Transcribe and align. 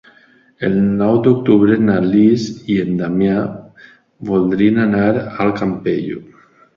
El 0.67 0.75
nou 1.01 1.17
d'octubre 1.25 1.75
na 1.89 1.97
Lis 2.05 2.45
i 2.75 2.77
en 2.83 2.95
Damià 3.01 3.35
voldrien 4.31 4.81
anar 4.87 5.03
al 5.45 5.53
Campello. 5.61 6.19